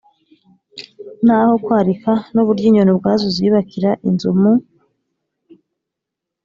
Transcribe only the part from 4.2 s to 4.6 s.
mu